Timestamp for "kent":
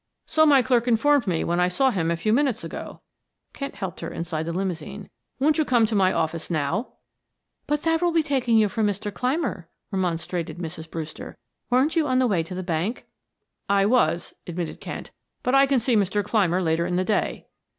3.53-3.75, 14.81-15.11